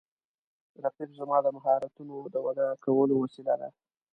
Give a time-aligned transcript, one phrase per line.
[0.83, 3.69] رقیب زما د مهارتونو د وده کولو وسیله ده